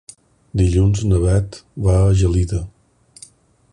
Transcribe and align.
Dilluns 0.61 1.03
na 1.11 1.19
Beth 1.25 1.59
va 1.89 1.99
a 1.99 2.09
Gelida. 2.23 2.63